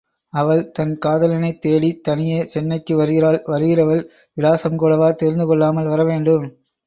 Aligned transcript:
அவள் 0.33 0.71
தன் 0.71 0.93
காதலனைத் 0.97 1.59
தேடித் 1.61 2.03
தனியே 2.03 2.39
சென்னைக்கு 2.45 2.95
வருகிறாள் 2.95 3.39
வருகிறவள் 3.47 4.01
விலாசம் 4.37 4.75
கூடவா 4.75 5.11
தெரிந்துகொள்ளாமல் 5.23 5.87
வரவேண்டும். 5.87 6.47